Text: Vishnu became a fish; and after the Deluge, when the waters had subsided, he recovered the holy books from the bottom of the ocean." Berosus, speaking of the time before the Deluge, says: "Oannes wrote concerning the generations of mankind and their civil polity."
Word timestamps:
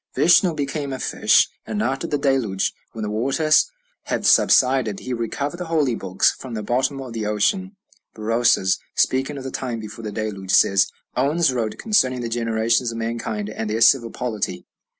Vishnu 0.15 0.55
became 0.55 0.91
a 0.91 0.97
fish; 0.97 1.47
and 1.63 1.79
after 1.83 2.07
the 2.07 2.17
Deluge, 2.17 2.73
when 2.93 3.03
the 3.03 3.09
waters 3.11 3.69
had 4.05 4.25
subsided, 4.25 5.01
he 5.01 5.13
recovered 5.13 5.57
the 5.57 5.65
holy 5.67 5.93
books 5.93 6.31
from 6.31 6.55
the 6.55 6.63
bottom 6.63 6.99
of 6.99 7.13
the 7.13 7.27
ocean." 7.27 7.75
Berosus, 8.15 8.79
speaking 8.95 9.37
of 9.37 9.43
the 9.43 9.51
time 9.51 9.79
before 9.79 10.01
the 10.03 10.11
Deluge, 10.11 10.49
says: 10.49 10.87
"Oannes 11.15 11.53
wrote 11.53 11.77
concerning 11.77 12.21
the 12.21 12.29
generations 12.29 12.91
of 12.91 12.97
mankind 12.97 13.47
and 13.49 13.69
their 13.69 13.81
civil 13.81 14.09
polity." 14.09 14.65